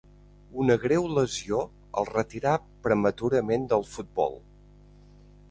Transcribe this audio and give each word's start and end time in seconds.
Una 0.61 0.77
greu 0.85 1.03
lesió 1.17 1.59
el 2.03 2.09
retirà 2.09 2.55
prematurament 2.89 3.69
del 3.75 3.87
futbol. 3.93 4.37